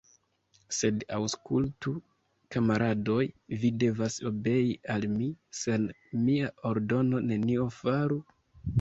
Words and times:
Sed 0.77 1.03
aŭskultu, 1.17 1.93
kamaradoj, 2.55 3.19
vi 3.65 3.73
devas 3.85 4.19
obei 4.33 4.75
al 4.97 5.09
mi, 5.15 5.31
sen 5.63 5.89
mia 6.27 6.53
ordono 6.75 7.25
nenion 7.31 7.75
faru? 7.81 8.23